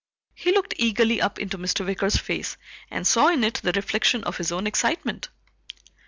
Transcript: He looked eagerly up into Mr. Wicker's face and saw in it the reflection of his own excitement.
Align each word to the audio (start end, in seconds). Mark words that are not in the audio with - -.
He 0.33 0.51
looked 0.51 0.73
eagerly 0.77 1.21
up 1.21 1.37
into 1.37 1.59
Mr. 1.59 1.85
Wicker's 1.85 2.17
face 2.17 2.57
and 2.89 3.05
saw 3.05 3.27
in 3.27 3.43
it 3.43 3.61
the 3.63 3.71
reflection 3.71 4.23
of 4.23 4.37
his 4.37 4.51
own 4.51 4.65
excitement. 4.65 5.29